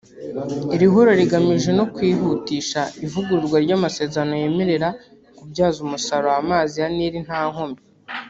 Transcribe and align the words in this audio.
Iri 0.75 0.87
huriro 0.93 1.13
rigamije 1.21 1.69
no 1.79 1.85
kwihutisha 1.93 2.81
ivugururwa 3.05 3.57
ry’amasezerano 3.65 4.33
yemerera 4.41 4.89
kubyaza 5.37 5.77
umusaruro 5.85 6.33
amazi 6.41 6.75
ya 6.81 6.87
Nil 6.95 7.15
nta 7.27 7.41
nkomyi 7.51 7.81